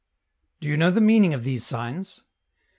[0.31, 2.23] *' Do you know the meaning of these signs